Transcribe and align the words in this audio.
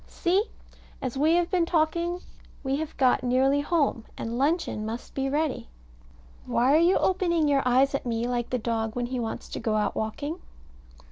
See! 0.07 0.45
As 0.99 1.15
we 1.15 1.33
have 1.35 1.51
been 1.51 1.67
talking 1.67 2.21
we 2.63 2.77
have 2.77 2.97
got 2.97 3.21
nearly 3.23 3.61
home: 3.61 4.03
and 4.17 4.35
luncheon 4.35 4.83
must 4.83 5.13
be 5.13 5.29
ready. 5.29 5.69
Why 6.47 6.73
are 6.73 6.79
you 6.79 6.97
opening 6.97 7.47
your 7.47 7.61
eyes 7.67 7.93
at 7.93 8.03
me 8.07 8.27
like 8.27 8.49
the 8.49 8.57
dog 8.57 8.95
when 8.95 9.05
he 9.05 9.19
wants 9.19 9.47
to 9.49 9.59
go 9.59 9.75
out 9.75 9.93
walking? 9.95 10.39